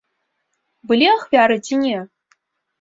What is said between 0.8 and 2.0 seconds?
Былі ахвяры ці не?